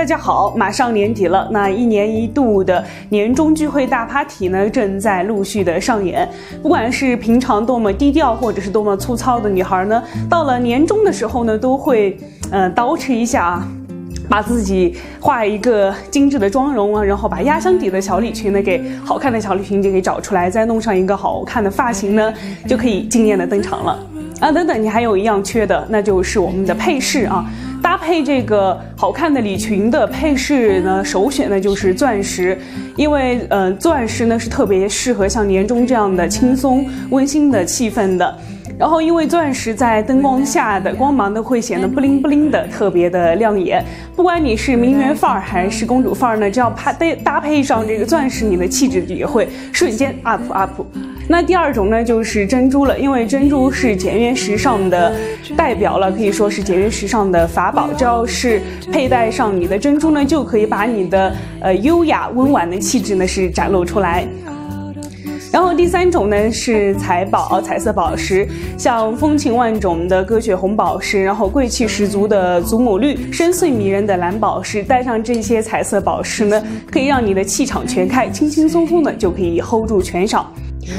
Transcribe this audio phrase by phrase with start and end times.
[0.00, 6.26] 大家好，马上年底了，那一年一度的年终聚会大 party 呢，正在陆续的上演。
[6.62, 12.16] 不管是平常多么低调，或者是多么粗糙的女孩呢，到了年终的时候呢，都会，
[12.50, 13.68] 呃，捯饬一下啊。
[14.26, 22.32] 把自己画一个精致的妆容啊，然后把压箱底的小礼裙呢，给好看的小礼裙就给找出来，再弄上一个好看的发型呢，
[22.66, 23.98] 就可以惊艳的登场了
[24.40, 24.50] 啊！
[24.50, 27.44] 等等，你还有一样缺的，那就是我们的配饰啊。
[28.00, 32.58] 配这个好看的礼裙的配饰呢，首选的就是钻石，
[32.96, 38.38] 因为呃，钻石呢是特别适合像年终这样的轻松温馨的气氛的。
[38.80, 43.84] 然后，因为钻石在灯光下的光芒呢，会显得不灵不灵的，特别的亮眼。
[44.16, 50.70] 不管你是名媛范儿还是公主范儿呢，只要搭搭搭配上这个钻石，你的气质也会瞬间 up up。
[51.28, 55.14] 那第二种呢，就是珍珠了，因为珍珠是简约时尚的
[55.54, 57.90] 代表了，可以说是简约时尚的法宝。
[57.92, 64.26] 只要是佩戴上你的珍珠呢，就可以把你的呃优雅温婉的气质呢是展露出来。
[65.52, 68.48] 然后第三种呢是彩宝，彩色宝石，
[68.78, 80.52] 像风情万种的鸽血红宝石，然后贵气十足的祖母绿，深邃迷人的蓝宝石，戴上这些彩色宝石呢，可以让你的气场全开，轻轻松松的就可以 hold 住全场。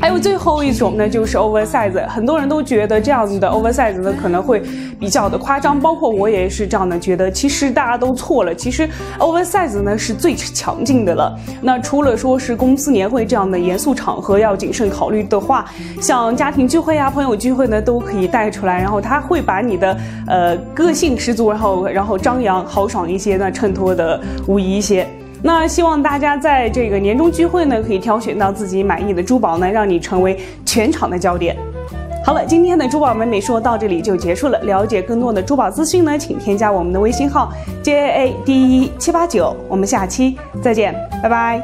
[0.00, 4.62] 还有最后一种呢，就是 oversize，很多人都觉得这样子的 oversize 呢可能会
[4.98, 7.30] 比较的夸张，包括我也是这样的觉得。
[7.30, 8.88] 其实大家都错了，其实
[9.18, 11.38] oversize 呢是最强劲的了。
[11.60, 15.64] 那除了说是公司年会这样的严肃场合要谨慎考虑的话，
[16.00, 25.06] 像家庭聚会啊、朋友聚会呢都可以带出来，然后它会把你的呃个性十足，然后然后张扬豪爽一些，那衬托的无疑一些。
[25.46, 31.56] 那希望大家在这个年终聚会呢，可以挑选到自己满意的珠宝呢，让你成为全场的焦点。
[32.24, 34.58] 好了，今天的珠宝美美说到这里就结束了。
[34.62, 39.54] 了解更多的珠宝资讯呢，请添加我们的微信号 j a a d 一七八九。
[39.68, 41.62] 我们下期再见，拜拜。